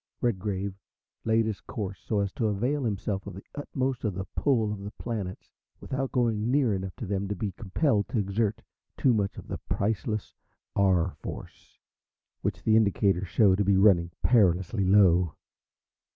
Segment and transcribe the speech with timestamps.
[0.19, 0.73] Redgrave
[1.25, 4.79] laid his course so as to avail himself to the utmost of the "pull" of
[4.79, 8.63] the planets without going near enough to them to be compelled to exert
[8.97, 10.33] too much of the priceless
[10.75, 11.13] R.
[11.19, 11.77] Force,
[12.41, 15.35] which the indicators showed to be running perilously low.